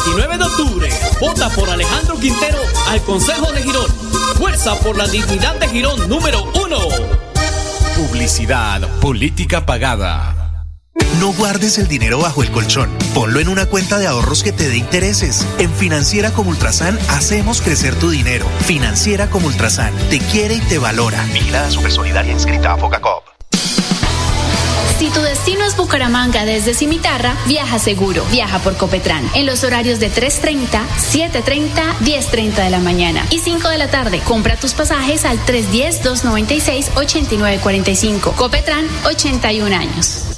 29 0.09 0.39
de 0.39 0.45
octubre, 0.45 0.89
vota 1.21 1.51
por 1.51 1.69
Alejandro 1.69 2.19
Quintero 2.19 2.59
al 2.89 3.03
Consejo 3.03 3.53
de 3.53 3.63
Girón. 3.63 3.87
Fuerza 4.37 4.75
por 4.77 4.97
la 4.97 5.07
dignidad 5.07 5.57
de 5.57 5.69
Girón 5.69 6.09
número 6.09 6.51
uno. 6.65 6.79
Publicidad, 7.95 8.89
política 9.01 9.67
pagada. 9.67 10.65
No 11.21 11.33
guardes 11.33 11.79
el 11.79 11.89
dinero 11.89 12.21
bajo 12.21 12.43
el 12.43 12.51
colchón. 12.51 12.91
Ponlo 13.13 13.41
en 13.41 13.49
una 13.49 13.67
cuenta 13.67 13.99
de 13.99 14.07
ahorros 14.07 14.43
que 14.43 14.53
te 14.53 14.69
dé 14.69 14.77
intereses. 14.79 15.47
En 15.59 15.73
Financiera 15.73 16.31
como 16.31 16.51
Ultrasan 16.51 16.99
hacemos 17.11 17.61
crecer 17.61 17.95
tu 17.97 18.09
dinero. 18.09 18.47
Financiera 18.61 19.29
como 19.29 19.49
Ultrasan 19.49 19.93
te 20.09 20.21
quiere 20.21 20.55
y 20.55 20.61
te 20.61 20.79
valora. 20.79 21.23
Vigilada 21.35 21.71
Solidaria 21.71 22.33
inscrita 22.33 22.73
a 22.73 22.79
Focacop. 22.79 23.28
Si 24.99 25.09
tu 25.11 25.21
destino 25.21 25.65
es 25.65 25.77
Bucaramanga 25.77 26.45
desde 26.45 26.75
Cimitarra, 26.75 27.37
viaja 27.47 27.79
seguro. 27.79 28.25
Viaja 28.33 28.59
por 28.59 28.77
Copetran 28.77 29.23
en 29.33 29.47
los 29.47 29.63
horarios 29.63 30.01
de 30.01 30.11
3.30, 30.11 30.83
7.30, 31.13 31.71
10.30 32.01 32.65
de 32.65 32.71
la 32.71 32.81
mañana 32.81 33.25
y 33.31 33.39
5 33.39 33.69
de 33.69 33.79
la 33.79 33.89
tarde. 33.89 34.19
Compra 34.25 34.57
tus 34.57 34.75
pasajes 34.75 35.25
al 35.25 35.39
310-296-8945. 35.47 38.35
Copetran, 38.35 38.89
81 39.05 39.77
años. 39.77 40.38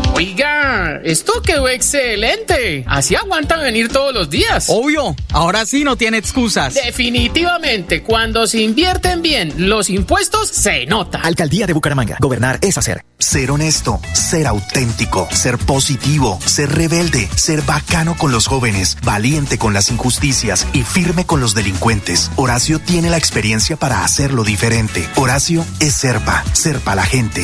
Oiga, 0.13 0.99
esto 1.03 1.41
quedó 1.41 1.67
excelente. 1.69 2.83
Así 2.87 3.15
aguantan 3.15 3.61
venir 3.61 3.89
todos 3.89 4.13
los 4.13 4.29
días. 4.29 4.65
Obvio, 4.67 5.15
ahora 5.31 5.65
sí 5.65 5.83
no 5.83 5.95
tiene 5.95 6.17
excusas. 6.17 6.73
Definitivamente, 6.73 8.03
cuando 8.03 8.45
se 8.45 8.61
invierten 8.61 9.21
bien 9.21 9.53
los 9.69 9.89
impuestos, 9.89 10.49
se 10.49 10.85
nota. 10.85 11.19
Alcaldía 11.21 11.65
de 11.65 11.73
Bucaramanga. 11.73 12.17
Gobernar 12.19 12.59
es 12.61 12.77
hacer. 12.77 13.03
Ser 13.19 13.51
honesto, 13.51 14.01
ser 14.13 14.47
auténtico, 14.47 15.27
ser 15.31 15.57
positivo, 15.57 16.39
ser 16.45 16.69
rebelde, 16.71 17.29
ser 17.35 17.61
bacano 17.61 18.17
con 18.17 18.31
los 18.31 18.47
jóvenes, 18.47 18.97
valiente 19.03 19.57
con 19.57 19.73
las 19.73 19.91
injusticias 19.91 20.67
y 20.73 20.83
firme 20.83 21.25
con 21.25 21.39
los 21.39 21.53
delincuentes. 21.53 22.31
Horacio 22.35 22.79
tiene 22.79 23.09
la 23.09 23.17
experiencia 23.17 23.77
para 23.77 24.03
hacerlo 24.03 24.43
diferente. 24.43 25.07
Horacio 25.15 25.65
es 25.79 25.93
Serpa, 25.93 26.43
Serpa 26.53 26.95
la 26.95 27.05
gente. 27.05 27.43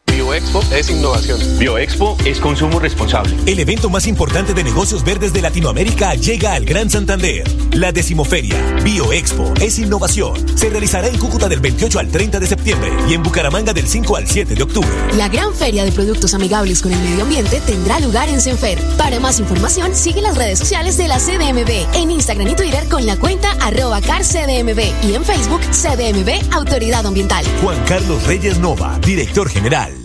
Bioexpo 0.31 0.63
es 0.73 0.89
innovación. 0.89 1.59
Bioexpo 1.59 2.15
es 2.23 2.39
consumo 2.39 2.79
responsable. 2.79 3.35
El 3.45 3.59
evento 3.59 3.89
más 3.89 4.07
importante 4.07 4.53
de 4.53 4.63
negocios 4.63 5.03
verdes 5.03 5.33
de 5.33 5.41
Latinoamérica 5.41 6.15
llega 6.15 6.53
al 6.53 6.63
Gran 6.63 6.89
Santander. 6.89 7.43
La 7.73 7.91
decimoferia 7.91 8.55
Bioexpo 8.81 9.53
es 9.59 9.77
innovación. 9.77 10.57
Se 10.57 10.69
realizará 10.69 11.09
en 11.09 11.17
Cúcuta 11.17 11.49
del 11.49 11.59
28 11.59 11.99
al 11.99 12.07
30 12.07 12.39
de 12.39 12.47
septiembre 12.47 12.93
y 13.09 13.13
en 13.13 13.23
Bucaramanga 13.23 13.73
del 13.73 13.85
5 13.85 14.15
al 14.15 14.25
7 14.25 14.55
de 14.55 14.63
octubre. 14.63 14.89
La 15.17 15.27
gran 15.27 15.53
feria 15.53 15.83
de 15.83 15.91
productos 15.91 16.33
amigables 16.33 16.81
con 16.81 16.93
el 16.93 16.99
medio 16.99 17.23
ambiente 17.23 17.59
tendrá 17.65 17.99
lugar 17.99 18.29
en 18.29 18.39
Senfer. 18.39 18.79
Para 18.97 19.19
más 19.19 19.37
información, 19.37 19.93
sigue 19.93 20.21
las 20.21 20.37
redes 20.37 20.59
sociales 20.59 20.95
de 20.95 21.09
la 21.09 21.17
CDMB 21.19 21.93
en 21.97 22.09
Instagram 22.09 22.47
y 22.47 22.55
Twitter 22.55 22.87
con 22.87 23.05
la 23.05 23.19
cuenta 23.19 23.51
arroba 23.59 23.99
carcdmb 23.99 24.79
y 25.03 25.13
en 25.13 25.25
Facebook 25.25 25.61
CDMB 25.71 26.53
Autoridad 26.53 27.05
Ambiental. 27.05 27.45
Juan 27.61 27.83
Carlos 27.85 28.25
Reyes 28.25 28.59
Nova, 28.59 28.97
director 29.01 29.49
general. 29.49 30.00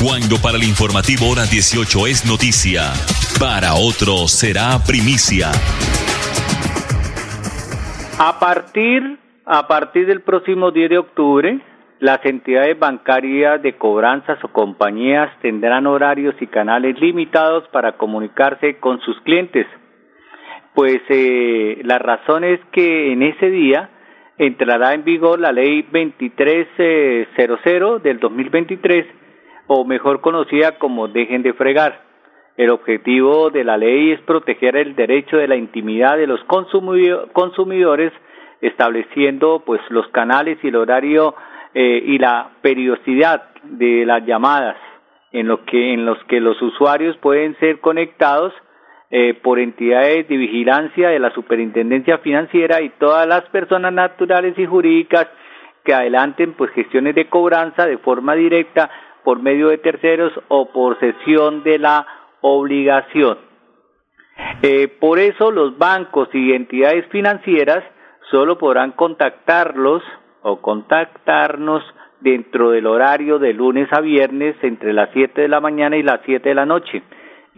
Cuando 0.00 0.36
para 0.40 0.56
el 0.56 0.62
informativo 0.62 1.32
hora 1.32 1.42
18 1.42 2.06
es 2.06 2.24
noticia, 2.24 2.92
para 3.40 3.74
otros 3.74 4.30
será 4.30 4.78
primicia. 4.86 5.50
A 8.16 8.38
partir, 8.38 9.18
a 9.44 9.66
partir 9.66 10.06
del 10.06 10.22
próximo 10.22 10.70
10 10.70 10.90
de 10.90 10.98
octubre, 10.98 11.58
las 11.98 12.24
entidades 12.24 12.78
bancarias 12.78 13.60
de 13.60 13.76
cobranzas 13.76 14.38
o 14.44 14.52
compañías 14.52 15.32
tendrán 15.42 15.88
horarios 15.88 16.36
y 16.40 16.46
canales 16.46 17.00
limitados 17.00 17.66
para 17.72 17.96
comunicarse 17.96 18.78
con 18.78 19.00
sus 19.00 19.20
clientes. 19.22 19.66
Pues 20.74 21.00
eh, 21.08 21.80
la 21.82 21.98
razón 21.98 22.44
es 22.44 22.60
que 22.70 23.12
en 23.12 23.24
ese 23.24 23.50
día 23.50 23.90
entrará 24.38 24.94
en 24.94 25.02
vigor 25.02 25.40
la 25.40 25.50
ley 25.50 25.82
2300 25.82 28.00
del 28.00 28.20
2023 28.20 29.18
o 29.68 29.84
mejor 29.84 30.20
conocida 30.20 30.78
como 30.78 31.06
dejen 31.06 31.42
de 31.42 31.52
fregar. 31.52 32.00
El 32.56 32.70
objetivo 32.70 33.50
de 33.50 33.62
la 33.62 33.76
ley 33.76 34.10
es 34.10 34.20
proteger 34.22 34.76
el 34.76 34.96
derecho 34.96 35.36
de 35.36 35.46
la 35.46 35.54
intimidad 35.54 36.16
de 36.16 36.26
los 36.26 36.40
consumidores, 36.44 38.12
estableciendo 38.60 39.62
pues 39.64 39.80
los 39.90 40.08
canales 40.08 40.58
y 40.64 40.68
el 40.68 40.76
horario 40.76 41.36
eh, 41.74 42.02
y 42.04 42.18
la 42.18 42.50
periodicidad 42.60 43.50
de 43.62 44.04
las 44.04 44.26
llamadas 44.26 44.76
en 45.30 45.54
que 45.66 45.92
en 45.92 46.06
los 46.06 46.18
que 46.24 46.40
los 46.40 46.60
usuarios 46.60 47.16
pueden 47.18 47.56
ser 47.58 47.80
conectados 47.80 48.52
eh, 49.10 49.34
por 49.34 49.58
entidades 49.58 50.26
de 50.28 50.36
vigilancia 50.36 51.10
de 51.10 51.18
la 51.18 51.32
Superintendencia 51.32 52.18
Financiera 52.18 52.80
y 52.80 52.88
todas 52.98 53.26
las 53.26 53.44
personas 53.50 53.92
naturales 53.92 54.58
y 54.58 54.66
jurídicas 54.66 55.28
que 55.84 55.94
adelanten 55.94 56.54
pues 56.54 56.70
gestiones 56.72 57.14
de 57.14 57.28
cobranza 57.28 57.86
de 57.86 57.98
forma 57.98 58.34
directa 58.34 58.90
por 59.24 59.40
medio 59.40 59.68
de 59.68 59.78
terceros 59.78 60.32
o 60.48 60.66
por 60.72 60.98
cesión 60.98 61.62
de 61.62 61.78
la 61.78 62.06
obligación. 62.40 63.38
Eh, 64.62 64.88
por 65.00 65.18
eso 65.18 65.50
los 65.50 65.76
bancos 65.78 66.28
y 66.32 66.52
entidades 66.52 67.06
financieras 67.06 67.84
solo 68.30 68.58
podrán 68.58 68.92
contactarlos 68.92 70.02
o 70.42 70.60
contactarnos 70.60 71.82
dentro 72.20 72.70
del 72.70 72.86
horario 72.86 73.38
de 73.38 73.52
lunes 73.52 73.88
a 73.92 74.00
viernes 74.00 74.56
entre 74.62 74.92
las 74.92 75.10
7 75.12 75.40
de 75.40 75.48
la 75.48 75.60
mañana 75.60 75.96
y 75.96 76.02
las 76.02 76.20
7 76.24 76.48
de 76.48 76.54
la 76.54 76.66
noche 76.66 77.02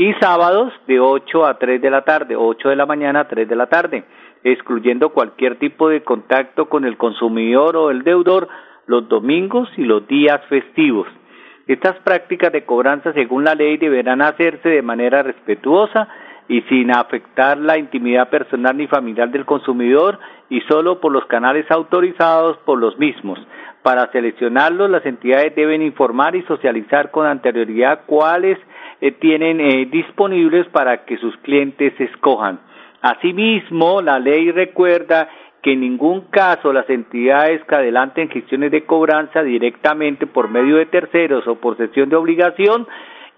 y 0.00 0.14
sábados 0.14 0.72
de 0.86 0.98
8 0.98 1.44
a 1.44 1.58
3 1.58 1.80
de 1.82 1.90
la 1.90 2.02
tarde, 2.02 2.34
8 2.34 2.70
de 2.70 2.76
la 2.76 2.86
mañana 2.86 3.20
a 3.20 3.28
3 3.28 3.46
de 3.46 3.54
la 3.54 3.66
tarde, 3.66 4.04
excluyendo 4.42 5.10
cualquier 5.10 5.58
tipo 5.58 5.90
de 5.90 6.02
contacto 6.02 6.70
con 6.70 6.86
el 6.86 6.96
consumidor 6.96 7.76
o 7.76 7.90
el 7.90 8.02
deudor 8.02 8.48
los 8.86 9.06
domingos 9.08 9.68
y 9.76 9.82
los 9.82 10.06
días 10.08 10.40
festivos. 10.48 11.06
Estas 11.70 11.94
prácticas 12.00 12.50
de 12.50 12.64
cobranza, 12.64 13.12
según 13.12 13.44
la 13.44 13.54
ley, 13.54 13.76
deberán 13.76 14.22
hacerse 14.22 14.68
de 14.68 14.82
manera 14.82 15.22
respetuosa 15.22 16.08
y 16.48 16.62
sin 16.62 16.90
afectar 16.90 17.58
la 17.58 17.78
intimidad 17.78 18.28
personal 18.28 18.76
ni 18.76 18.88
familiar 18.88 19.30
del 19.30 19.44
consumidor 19.44 20.18
y 20.48 20.62
solo 20.62 21.00
por 21.00 21.12
los 21.12 21.24
canales 21.26 21.70
autorizados 21.70 22.56
por 22.66 22.80
los 22.80 22.98
mismos. 22.98 23.38
Para 23.84 24.10
seleccionarlos, 24.10 24.90
las 24.90 25.06
entidades 25.06 25.54
deben 25.54 25.80
informar 25.80 26.34
y 26.34 26.42
socializar 26.42 27.12
con 27.12 27.24
anterioridad 27.24 28.00
cuáles 28.04 28.58
eh, 29.00 29.12
tienen 29.12 29.60
eh, 29.60 29.86
disponibles 29.92 30.66
para 30.70 31.04
que 31.04 31.18
sus 31.18 31.36
clientes 31.36 31.92
escojan. 32.00 32.58
Asimismo, 33.00 34.02
la 34.02 34.18
ley 34.18 34.50
recuerda 34.50 35.28
que 35.62 35.72
en 35.72 35.80
ningún 35.80 36.22
caso 36.30 36.72
las 36.72 36.88
entidades 36.88 37.62
que 37.64 37.74
adelanten 37.74 38.30
gestiones 38.30 38.70
de 38.70 38.84
cobranza 38.84 39.42
directamente 39.42 40.26
por 40.26 40.48
medio 40.48 40.76
de 40.76 40.86
terceros 40.86 41.46
o 41.46 41.56
por 41.56 41.76
sesión 41.76 42.08
de 42.08 42.16
obligación, 42.16 42.86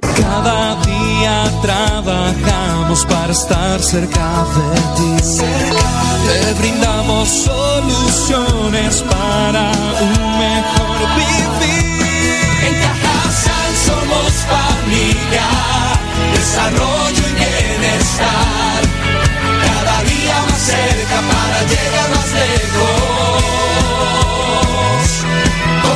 Cada 0.00 0.74
día 0.82 1.44
trabajamos 1.62 3.06
para 3.06 3.32
estar 3.32 3.80
cerca 3.80 4.44
de 4.54 4.76
ti. 4.96 5.16
Te 6.26 6.54
brindamos 6.60 7.26
soluciones 7.28 9.02
para 9.10 9.72
un 10.00 10.38
mejor 10.38 10.98
desarrollo 16.52 17.24
y 17.28 17.34
bienestar. 17.34 18.82
Cada 19.64 20.02
día 20.04 20.42
más 20.42 20.60
cerca 20.60 21.20
para 21.32 21.62
llegar 21.62 22.10
más 22.10 22.32
lejos. 22.32 23.42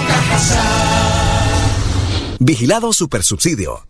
Cajasal. 0.09 0.67
Vigilado 2.39 2.93
Supersubsidio. 2.93 3.87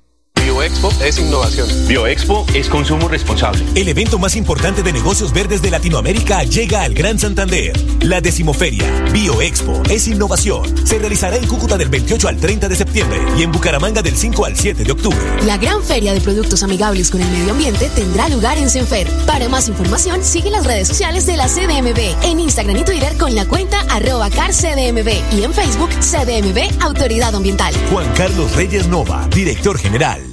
Bioexpo 0.56 0.90
es 1.04 1.18
innovación. 1.18 1.68
Bioexpo 1.86 2.46
es 2.54 2.70
consumo 2.70 3.08
responsable. 3.08 3.62
El 3.74 3.88
evento 3.88 4.18
más 4.18 4.36
importante 4.36 4.82
de 4.82 4.90
negocios 4.90 5.34
verdes 5.34 5.60
de 5.60 5.70
Latinoamérica 5.70 6.44
llega 6.44 6.80
al 6.80 6.94
Gran 6.94 7.18
Santander. 7.18 7.78
La 8.00 8.22
decimoferia 8.22 8.90
Bioexpo 9.12 9.82
es 9.90 10.08
innovación. 10.08 10.64
Se 10.86 10.98
realizará 10.98 11.36
en 11.36 11.46
Cúcuta 11.46 11.76
del 11.76 11.90
28 11.90 12.26
al 12.26 12.38
30 12.38 12.70
de 12.70 12.74
septiembre 12.74 13.20
y 13.38 13.42
en 13.42 13.52
Bucaramanga 13.52 14.00
del 14.00 14.16
5 14.16 14.46
al 14.46 14.56
7 14.56 14.82
de 14.82 14.92
octubre. 14.92 15.18
La 15.44 15.58
gran 15.58 15.82
feria 15.82 16.14
de 16.14 16.22
productos 16.22 16.62
amigables 16.62 17.10
con 17.10 17.20
el 17.20 17.28
medio 17.28 17.52
ambiente 17.52 17.90
tendrá 17.94 18.26
lugar 18.30 18.56
en 18.56 18.70
Senfer. 18.70 19.06
Para 19.26 19.50
más 19.50 19.68
información, 19.68 20.24
sigue 20.24 20.48
las 20.48 20.64
redes 20.64 20.88
sociales 20.88 21.26
de 21.26 21.36
la 21.36 21.48
CDMB 21.48 22.24
en 22.24 22.40
Instagram 22.40 22.78
y 22.78 22.84
Twitter 22.84 23.14
con 23.18 23.34
la 23.34 23.44
cuenta 23.44 23.82
arroba 23.90 24.30
carcdmb 24.30 25.08
y 25.32 25.42
en 25.42 25.52
Facebook 25.52 25.90
CDMB 26.00 26.82
Autoridad 26.82 27.34
Ambiental. 27.34 27.74
Juan 27.92 28.10
Carlos 28.14 28.56
Reyes 28.56 28.88
Nova, 28.88 29.28
director 29.30 29.76
general. 29.76 30.25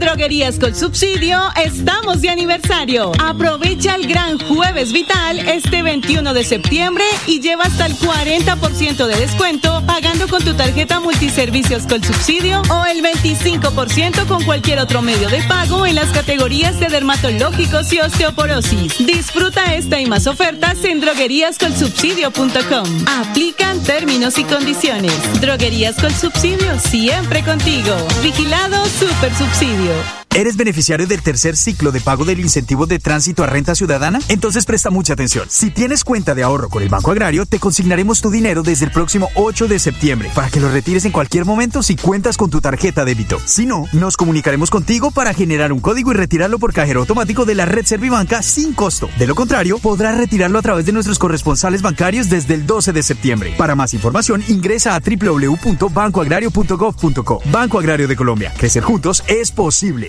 Droguerías 0.00 0.58
con 0.58 0.74
Subsidio 0.74 1.38
estamos 1.62 2.22
de 2.22 2.30
aniversario. 2.30 3.12
Aprovecha 3.22 3.96
el 3.96 4.06
gran 4.06 4.38
Jueves 4.38 4.92
Vital 4.92 5.38
este 5.40 5.82
21 5.82 6.32
de 6.32 6.42
septiembre 6.42 7.04
y 7.26 7.40
lleva 7.40 7.64
hasta 7.64 7.84
el 7.84 7.94
40% 7.96 9.06
de 9.06 9.16
descuento 9.16 9.82
pagando 9.86 10.26
con 10.26 10.42
tu 10.42 10.54
tarjeta 10.54 11.00
multiservicios 11.00 11.82
con 11.82 12.02
subsidio 12.02 12.62
o 12.70 12.86
el 12.86 13.04
25% 13.04 14.26
con 14.26 14.42
cualquier 14.44 14.78
otro 14.78 15.02
medio 15.02 15.28
de 15.28 15.42
pago 15.42 15.84
en 15.84 15.96
las 15.96 16.08
categorías 16.08 16.80
de 16.80 16.88
dermatológicos 16.88 17.92
y 17.92 18.00
osteoporosis. 18.00 19.06
Disfruta 19.06 19.74
esta 19.74 20.00
y 20.00 20.06
más 20.06 20.26
ofertas 20.26 20.82
en 20.84 21.02
drogueríascolsubsidio.com. 21.02 23.04
Aplican 23.06 23.82
términos 23.82 24.38
y 24.38 24.44
condiciones. 24.44 25.12
Droguerías 25.42 25.96
con 25.96 26.14
Subsidio 26.14 26.78
siempre 26.78 27.44
contigo. 27.44 27.94
Vigilado 28.22 28.82
Super 28.86 29.36
Subsidio. 29.36 29.89
you. 29.90 30.19
¿Eres 30.32 30.56
beneficiario 30.56 31.08
del 31.08 31.22
tercer 31.22 31.56
ciclo 31.56 31.90
de 31.90 32.00
pago 32.00 32.24
del 32.24 32.38
incentivo 32.38 32.86
de 32.86 33.00
tránsito 33.00 33.42
a 33.42 33.48
renta 33.48 33.74
ciudadana? 33.74 34.20
Entonces 34.28 34.64
presta 34.64 34.88
mucha 34.88 35.14
atención. 35.14 35.48
Si 35.50 35.72
tienes 35.72 36.04
cuenta 36.04 36.36
de 36.36 36.44
ahorro 36.44 36.68
con 36.68 36.84
el 36.84 36.88
Banco 36.88 37.10
Agrario, 37.10 37.46
te 37.46 37.58
consignaremos 37.58 38.20
tu 38.20 38.30
dinero 38.30 38.62
desde 38.62 38.84
el 38.84 38.92
próximo 38.92 39.28
8 39.34 39.66
de 39.66 39.80
septiembre 39.80 40.30
para 40.32 40.48
que 40.48 40.60
lo 40.60 40.70
retires 40.70 41.04
en 41.04 41.10
cualquier 41.10 41.46
momento 41.46 41.82
si 41.82 41.96
cuentas 41.96 42.36
con 42.36 42.48
tu 42.48 42.60
tarjeta 42.60 43.04
débito. 43.04 43.40
Si 43.44 43.66
no, 43.66 43.86
nos 43.92 44.16
comunicaremos 44.16 44.70
contigo 44.70 45.10
para 45.10 45.34
generar 45.34 45.72
un 45.72 45.80
código 45.80 46.12
y 46.12 46.14
retirarlo 46.14 46.60
por 46.60 46.72
cajero 46.72 47.00
automático 47.00 47.44
de 47.44 47.56
la 47.56 47.64
red 47.64 47.84
Servibanca 47.84 48.40
sin 48.40 48.72
costo. 48.72 49.08
De 49.18 49.26
lo 49.26 49.34
contrario, 49.34 49.80
podrás 49.80 50.16
retirarlo 50.16 50.60
a 50.60 50.62
través 50.62 50.86
de 50.86 50.92
nuestros 50.92 51.18
corresponsales 51.18 51.82
bancarios 51.82 52.30
desde 52.30 52.54
el 52.54 52.66
12 52.66 52.92
de 52.92 53.02
septiembre. 53.02 53.52
Para 53.58 53.74
más 53.74 53.94
información, 53.94 54.44
ingresa 54.46 54.94
a 54.94 55.00
www.bancoagrario.gov.co. 55.00 57.42
Banco 57.46 57.80
Agrario 57.80 58.06
de 58.06 58.14
Colombia. 58.14 58.54
Crecer 58.56 58.84
juntos 58.84 59.24
es 59.26 59.50
posible. 59.50 60.08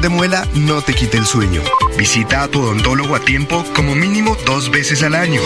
De 0.00 0.08
muela 0.08 0.46
no 0.54 0.82
te 0.82 0.94
quite 0.94 1.18
el 1.18 1.26
sueño. 1.26 1.62
Visita 1.98 2.42
a 2.42 2.48
tu 2.48 2.62
odontólogo 2.62 3.14
a 3.14 3.20
tiempo 3.20 3.64
como 3.74 3.94
mínimo 3.94 4.36
dos 4.46 4.70
veces 4.70 5.02
al 5.02 5.14
año. 5.14 5.40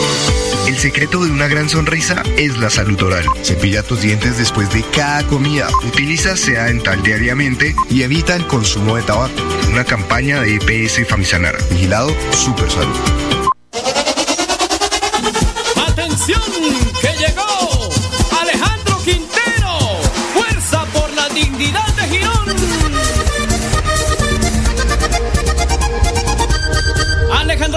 El 0.66 0.76
secreto 0.76 1.24
de 1.24 1.30
una 1.30 1.48
gran 1.48 1.68
sonrisa 1.68 2.22
es 2.36 2.58
la 2.58 2.70
salud 2.70 3.00
oral. 3.02 3.24
Cepilla 3.42 3.82
tus 3.82 4.02
dientes 4.02 4.38
después 4.38 4.72
de 4.72 4.82
cada 4.94 5.26
comida. 5.26 5.68
Utiliza 5.86 6.36
sea 6.36 6.64
dental 6.64 7.02
diariamente 7.02 7.74
y 7.90 8.02
evita 8.02 8.36
el 8.36 8.46
consumo 8.46 8.96
de 8.96 9.02
tabaco. 9.02 9.42
Una 9.70 9.84
campaña 9.84 10.40
de 10.40 10.56
EPS 10.56 11.06
Famisanar. 11.08 11.56
Vigilado 11.70 12.14
Super 12.32 12.70
Salud. 12.70 13.25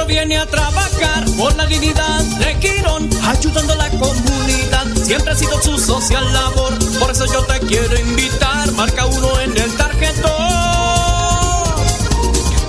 Viene 0.09 0.39
a 0.39 0.45
trabajar 0.47 1.23
por 1.37 1.55
la 1.55 1.67
dignidad 1.67 2.23
de 2.39 2.57
Quirón, 2.57 3.07
ayudando 3.27 3.73
a 3.73 3.75
la 3.75 3.89
comunidad. 3.91 4.87
Siempre 5.03 5.31
ha 5.31 5.35
sido 5.35 5.61
su 5.61 5.77
social 5.77 6.33
labor, 6.33 6.73
por 6.99 7.11
eso 7.11 7.25
yo 7.27 7.43
te 7.45 7.59
quiero 7.59 7.95
invitar. 7.99 8.71
Marca 8.71 9.05
uno 9.05 9.39
en 9.39 9.55
el 9.55 9.71
tarjetón. 9.77 10.31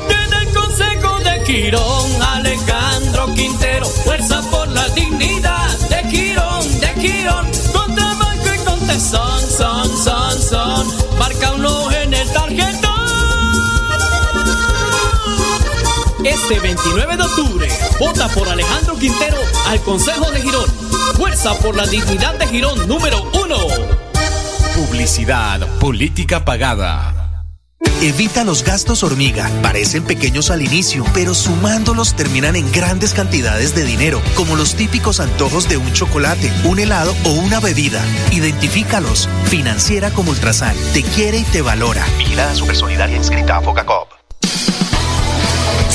Desde 0.07 0.42
el 0.42 0.55
Consejo 0.55 1.18
de 1.20 1.42
Quirón, 1.44 2.22
Alejandro 2.22 3.35
Quintero, 3.35 3.87
fuerza 3.87 4.42
por 4.50 4.68
la 4.68 4.87
dignidad 4.90 5.50
Este 16.51 16.67
29 16.67 17.17
de 17.17 17.23
octubre, 17.23 17.69
vota 18.01 18.27
por 18.27 18.49
Alejandro 18.49 18.97
Quintero 18.97 19.37
al 19.69 19.81
Consejo 19.83 20.33
de 20.33 20.43
Girón. 20.43 20.69
Fuerza 21.15 21.55
por 21.55 21.77
la 21.77 21.87
dignidad 21.87 22.35
de 22.41 22.49
Girón 22.49 22.89
número 22.89 23.23
uno. 23.35 23.57
Publicidad, 24.75 25.65
política 25.79 26.45
pagada. 26.45 27.45
Evita 28.03 28.43
los 28.43 28.65
gastos 28.65 29.05
hormiga. 29.05 29.49
Parecen 29.63 30.03
pequeños 30.03 30.51
al 30.51 30.63
inicio, 30.63 31.05
pero 31.15 31.35
sumándolos 31.35 32.17
terminan 32.17 32.57
en 32.57 32.73
grandes 32.73 33.15
cantidades 33.15 33.77
de 33.77 33.85
dinero, 33.85 34.21
como 34.35 34.57
los 34.57 34.75
típicos 34.75 35.21
antojos 35.21 35.69
de 35.69 35.77
un 35.77 35.93
chocolate, 35.93 36.53
un 36.65 36.81
helado 36.81 37.15
o 37.27 37.31
una 37.31 37.61
bebida. 37.61 38.05
Identifícalos. 38.33 39.29
Financiera 39.45 40.11
como 40.11 40.33
Ultrasan. 40.33 40.75
Te 40.95 41.05
quiere 41.05 41.39
y 41.39 41.45
te 41.45 41.63
valora. 41.63 42.05
Vigilada 42.19 42.57
Supersolidaria 42.57 43.17
inscrita 43.17 43.59
a 43.59 43.63
Focacop. 43.63 44.20